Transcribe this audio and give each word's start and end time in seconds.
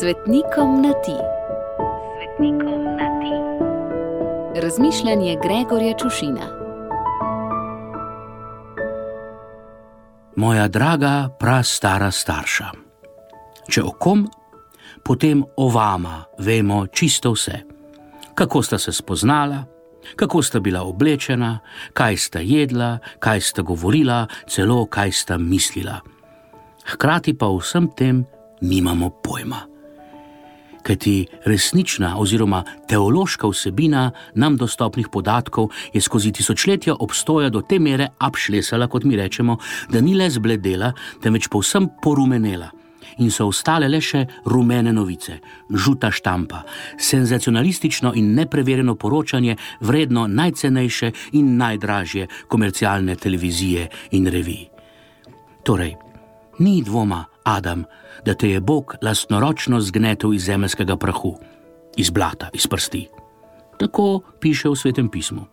Svetnikom 0.00 0.82
na 0.82 0.92
ti. 0.92 1.16
Svetnikom 2.16 2.84
na 2.84 3.08
ti. 3.20 3.32
Razmišljanje 4.60 5.36
Gregorja 5.42 5.94
Čušina. 5.98 6.46
Moja 10.36 10.68
draga, 10.68 11.28
prastara 11.40 12.10
starša. 12.10 12.66
Če 13.68 13.82
o 13.82 13.94
kom, 13.98 14.26
potem 15.04 15.44
o 15.56 15.68
vama 15.68 16.24
vemo 16.38 16.86
čisto 16.86 17.32
vse. 17.32 17.60
Kako 18.34 18.62
sta 18.62 18.78
se 18.78 18.92
spoznala, 18.92 19.62
kako 20.16 20.42
sta 20.42 20.60
bila 20.60 20.82
oblečena, 20.82 21.58
kaj 21.92 22.16
sta 22.16 22.42
jedla, 22.44 22.98
kaj 23.18 23.40
sta 23.40 23.62
govorila, 23.62 24.26
celo 24.48 24.84
kaj 24.86 25.12
sta 25.12 25.38
mislila. 25.38 26.00
Hkrati 26.84 27.32
pa 27.38 27.46
o 27.46 27.56
vsem 27.64 27.88
tem 27.96 28.26
nimamo 28.60 29.10
pojma. 29.24 29.75
Kajti 30.86 31.26
resnična 31.44 32.14
oziroma 32.18 32.62
teološka 32.88 33.48
vsebina 33.50 34.10
nam 34.34 34.56
dostopnih 34.56 35.08
podatkov 35.12 35.68
je 35.92 36.00
skozi 36.00 36.32
tisočletja 36.32 36.94
obstoja 37.00 37.50
do 37.50 37.60
te 37.60 37.78
mere 37.78 38.08
abšlesala, 38.18 38.86
kot 38.86 39.04
mi 39.04 39.16
rečemo, 39.16 39.58
da 39.90 40.00
ni 40.00 40.14
le 40.14 40.30
zbledela, 40.30 40.92
temveč 41.22 41.48
povsem 41.50 41.88
porumenela 42.02 42.70
in 43.18 43.30
so 43.30 43.46
ostale 43.48 43.88
le 43.88 44.00
še 44.00 44.22
rumene 44.46 44.92
novice, 44.92 45.38
žuta 45.70 46.10
štampa, 46.12 46.62
senzacionalistično 47.00 48.12
in 48.14 48.34
nepreverjeno 48.36 48.94
poročanje, 48.94 49.56
vredno 49.80 50.26
najcenejše 50.26 51.12
in 51.40 51.56
najdražje 51.56 52.28
komercialne 52.48 53.16
televizije 53.16 53.88
in 54.10 54.26
reviji. 54.26 54.68
Torej, 55.64 55.96
ni 56.58 56.82
dvoma, 56.82 57.24
Adam, 57.46 57.84
da 58.24 58.34
te 58.34 58.50
je 58.50 58.60
Bog 58.60 58.96
lastnoročno 59.02 59.80
zgnetel 59.80 60.34
iz 60.34 60.44
zemeljskega 60.50 60.96
prahu, 60.96 61.36
iz 61.96 62.10
blata, 62.10 62.50
iz 62.52 62.66
prsti. 62.66 63.06
Tako 63.78 64.20
piše 64.40 64.68
v 64.68 64.76
svetem 64.76 65.08
pismu. 65.08 65.46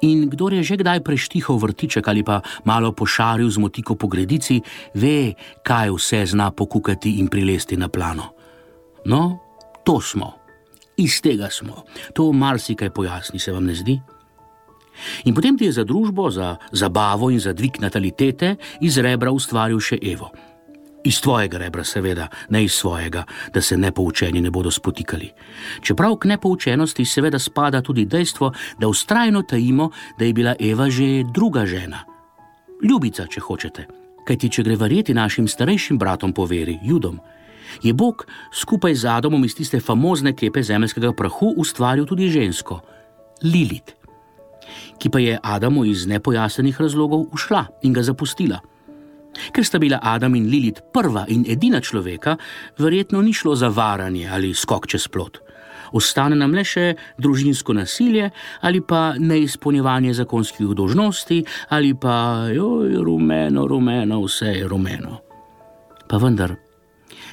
In 0.00 0.28
kdo 0.30 0.48
je 0.52 0.62
že 0.62 0.76
kdaj 0.76 1.00
preštihal 1.00 1.56
vrtiček 1.58 2.04
ali 2.08 2.22
pa 2.22 2.40
malo 2.64 2.92
pošaril 2.92 3.50
z 3.50 3.58
motiko 3.58 3.96
po 3.96 4.06
gredici, 4.06 4.60
ve, 4.94 5.34
kaj 5.64 5.90
vse 5.96 6.26
zna 6.26 6.50
pokukati 6.50 7.18
in 7.18 7.28
prilesti 7.28 7.76
na 7.76 7.88
plano. 7.88 8.36
No, 9.04 9.40
to 9.84 10.00
smo, 10.00 10.36
iz 10.96 11.20
tega 11.24 11.48
smo, 11.50 11.84
to 12.12 12.32
marsikaj 12.32 12.90
pojasni, 12.92 13.40
se 13.40 13.52
vam 13.52 13.64
ne 13.64 13.74
zdi? 13.74 13.96
In 15.24 15.34
potem 15.34 15.56
ti 15.56 15.64
je 15.64 15.72
za 15.72 15.84
družbo, 15.84 16.30
za 16.30 16.56
zabavo 16.72 17.30
in 17.30 17.40
za 17.40 17.52
dvig 17.52 17.80
natalitete 17.80 18.56
iz 18.80 18.98
rebra 18.98 19.32
ustvaril 19.32 19.80
še 19.80 19.98
Evo. 20.02 20.30
Iz 21.04 21.20
tvojega 21.20 21.58
rebra, 21.58 21.84
seveda, 21.84 22.28
ne 22.48 22.64
iz 22.64 22.72
svojega, 22.72 23.24
da 23.54 23.60
se 23.62 23.76
nepoučeni 23.76 24.40
ne 24.40 24.50
bodo 24.50 24.70
spotikali. 24.70 25.30
Čeprav 25.82 26.16
k 26.16 26.28
nepoučenosti 26.28 27.04
seveda 27.04 27.38
spada 27.38 27.80
tudi 27.82 28.04
dejstvo, 28.04 28.52
da 28.78 28.88
ustrajno 28.88 29.42
tajimo, 29.42 29.90
da 30.18 30.24
je 30.24 30.32
bila 30.32 30.54
Eva 30.60 30.90
že 30.90 31.24
druga 31.34 31.66
žena. 31.66 32.04
Ljubica, 32.82 33.26
če 33.26 33.40
hočete. 33.40 33.86
Kajti, 34.26 34.48
če 34.48 34.62
gre 34.62 34.76
verjeti 34.76 35.14
našim 35.14 35.48
starejšim 35.48 35.98
bratom 35.98 36.32
po 36.32 36.44
veri, 36.44 36.78
Judom, 36.82 37.20
je 37.82 37.92
Bog 37.92 38.26
skupaj 38.52 38.94
z 38.94 39.08
Adamom 39.08 39.44
iz 39.44 39.54
tiste 39.56 39.80
famozne 39.80 40.34
kepe 40.36 40.62
zemeljskega 40.62 41.12
prahu 41.12 41.54
ustvaril 41.56 42.06
tudi 42.06 42.28
žensko, 42.28 42.80
Lilit, 43.42 43.96
ki 44.98 45.08
pa 45.08 45.18
je 45.18 45.38
Adamu 45.42 45.84
iz 45.84 46.06
nepojasnenih 46.06 46.80
razlogov 46.80 47.24
ušla 47.32 47.64
in 47.82 47.92
ga 47.92 48.02
zapustila. 48.02 48.60
Ker 49.52 49.64
sta 49.64 49.78
bila 49.78 50.00
Adam 50.02 50.34
in 50.34 50.48
Lilit 50.50 50.82
prva 50.92 51.24
in 51.28 51.44
edina 51.48 51.80
človeka, 51.80 52.36
verjetno 52.78 53.22
ni 53.22 53.32
šlo 53.32 53.54
za 53.56 53.68
varanje 53.68 54.28
ali 54.28 54.54
skok 54.54 54.86
čez 54.86 55.08
plot. 55.08 55.40
Ostane 55.92 56.36
nam 56.38 56.54
le 56.54 56.64
še 56.64 56.94
družinsko 57.18 57.74
nasilje 57.74 58.30
ali 58.62 58.80
pa 58.80 59.14
neizpolnjevanje 59.18 60.14
zakonskih 60.22 60.74
dožnosti 60.78 61.42
ali 61.70 61.94
pa 61.94 62.46
joj, 62.54 62.94
rumeno, 63.02 63.66
rumeno, 63.66 64.22
vse 64.24 64.54
je 64.60 64.68
rumeno. 64.68 65.18
Pa 66.10 66.18
vendar, 66.18 66.56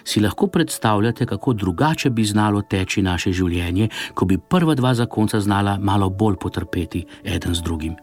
si 0.07 0.21
lahko 0.21 0.47
predstavljate, 0.47 1.25
kako 1.25 1.53
drugače 1.53 2.09
bi 2.09 2.23
znalo 2.23 2.61
teči 2.61 3.01
naše 3.01 3.31
življenje, 3.31 3.89
ko 4.13 4.25
bi 4.25 4.37
prva 4.37 4.75
dva 4.75 4.93
zakonca 4.93 5.39
znala 5.41 5.77
malo 5.81 6.09
bolj 6.09 6.37
potrpeti 6.41 7.05
eden 7.23 7.55
z 7.55 7.61
drugim. 7.61 7.97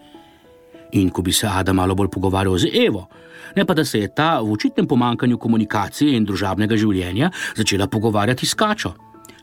In 0.94 1.10
ko 1.10 1.22
bi 1.22 1.32
se 1.32 1.46
Adam 1.46 1.76
malo 1.76 1.94
bolj 1.94 2.08
pogovarjal 2.08 2.58
z 2.58 2.70
Evo, 2.86 3.08
ne 3.56 3.64
pa 3.64 3.74
da 3.74 3.84
se 3.84 3.98
je 3.98 4.14
ta 4.14 4.40
v 4.40 4.52
očitnem 4.52 4.86
pomankanju 4.86 5.38
komunikacije 5.38 6.16
in 6.16 6.24
družabnega 6.24 6.76
življenja 6.76 7.30
začela 7.56 7.88
pogovarjati 7.90 8.46
s 8.46 8.54
kačo. 8.54 8.94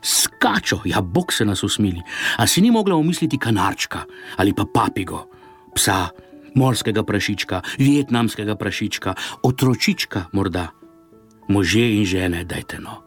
Skačo, 0.02 0.80
ja, 0.84 1.00
bog 1.00 1.32
se 1.32 1.44
nas 1.44 1.62
usmili. 1.62 2.02
A 2.36 2.46
si 2.46 2.60
ni 2.60 2.70
mogla 2.70 2.96
umisliti 2.96 3.38
kanarčka 3.38 4.04
ali 4.36 4.52
pa 4.52 4.64
papigo, 4.74 5.28
psa, 5.74 6.08
morskega 6.54 7.04
prašička, 7.04 7.60
vietnamskega 7.78 8.56
prašička, 8.56 9.14
otročička 9.42 10.24
morda. 10.32 10.68
Može 11.48 11.80
in 11.80 12.04
žene, 12.04 12.44
dajte 12.44 12.80
no. 12.80 13.02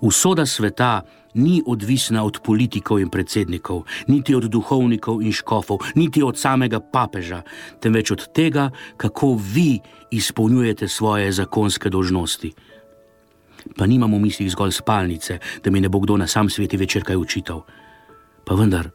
Usoda 0.00 0.46
sveta 0.46 1.00
ni 1.34 1.62
odvisna 1.66 2.24
od 2.24 2.40
politikov 2.44 3.00
in 3.00 3.08
predsednikov, 3.08 3.84
niti 4.08 4.34
od 4.34 4.44
duhovnikov 4.44 5.22
in 5.22 5.32
škofov, 5.32 5.80
niti 5.94 6.22
od 6.22 6.38
samega 6.38 6.80
papeža, 6.80 7.42
temveč 7.80 8.10
od 8.10 8.28
tega, 8.32 8.70
kako 8.96 9.38
vi 9.54 9.80
izpolnjujete 10.10 10.88
svoje 10.88 11.32
zakonske 11.32 11.90
dožnosti. 11.90 12.52
Pa 13.76 13.86
nimamo 13.86 14.16
v 14.16 14.26
mislih 14.26 14.50
zgolj 14.50 14.72
spalnice, 14.72 15.38
da 15.64 15.70
mi 15.70 15.80
ne 15.80 15.88
bo 15.88 16.00
kdo 16.00 16.16
na 16.16 16.26
sam 16.26 16.50
sveti 16.50 16.76
večer 16.76 17.04
kaj 17.04 17.16
učital. 17.16 17.62
Pa 18.44 18.54
vendar, 18.54 18.90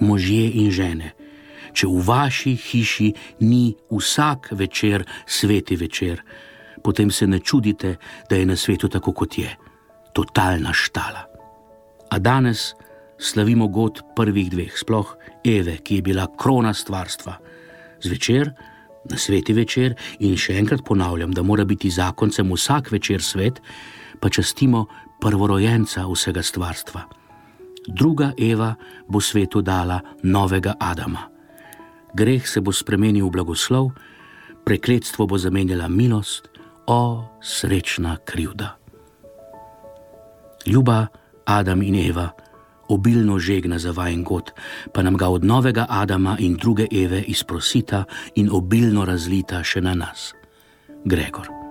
možje 0.00 0.50
in 0.60 0.70
žene, 0.70 1.14
če 1.72 1.88
v 1.88 2.04
vaši 2.04 2.54
hiši 2.56 3.12
ni 3.40 3.72
vsak 3.90 4.52
večer 4.52 5.06
sveti 5.26 5.76
večer, 5.76 6.22
potem 6.84 7.10
se 7.10 7.26
ne 7.26 7.40
čudite, 7.40 7.96
da 8.28 8.36
je 8.36 8.46
na 8.46 8.56
svetu 8.56 8.88
tako, 8.88 9.12
kot 9.12 9.38
je. 9.38 9.56
Totalna 10.12 10.72
štala. 10.72 11.31
A 12.12 12.18
danes 12.18 12.74
slavimo 13.18 13.68
god 13.68 14.02
prvih 14.16 14.50
dveh, 14.50 14.72
sploh 14.76 15.16
Eve, 15.44 15.78
ki 15.80 15.96
je 15.96 16.02
bila 16.02 16.26
krona 16.36 16.74
stvarstva. 16.74 17.38
Zvečer, 18.04 18.52
na 19.10 19.16
sveti 19.16 19.54
večer, 19.56 19.94
in 20.20 20.36
še 20.36 20.58
enkrat 20.60 20.84
ponavljam, 20.84 21.32
da 21.32 21.42
mora 21.42 21.64
biti 21.64 21.90
zakoncem 21.90 22.52
vsak 22.52 22.90
večer 22.92 23.22
svet, 23.24 23.62
pa 24.20 24.28
častimo 24.28 24.84
prvorojenca 25.20 26.04
vsega 26.06 26.42
stvarstva. 26.42 27.06
Druga 27.88 28.32
Eva 28.38 28.74
bo 29.08 29.20
svetu 29.20 29.62
dala 29.62 30.00
novega 30.22 30.76
Adama. 30.80 31.24
Greh 32.14 32.44
se 32.46 32.60
bo 32.60 32.72
spremenil 32.72 33.26
v 33.26 33.38
blagoslov, 33.38 33.88
prekletstvo 34.68 35.26
bo 35.26 35.38
zamenjala 35.38 35.88
milost, 35.88 36.52
o 36.86 37.24
srečna 37.40 38.18
krivda. 38.26 38.76
Ljuba, 40.66 41.06
Adam 41.52 41.82
in 41.82 41.94
Eva, 41.94 42.30
obilno 42.88 43.38
žegna 43.38 43.78
za 43.78 43.90
vajen 43.90 44.24
god, 44.24 44.50
pa 44.92 45.02
nam 45.02 45.16
ga 45.16 45.28
od 45.28 45.44
novega 45.44 45.86
Adama 45.88 46.36
in 46.40 46.56
druge 46.56 46.86
Eve 46.90 47.20
izprosita 47.22 48.04
in 48.34 48.48
obilno 48.52 49.04
razlita 49.04 49.62
še 49.62 49.80
na 49.80 49.94
nas. 49.94 50.32
Gregor. 51.04 51.61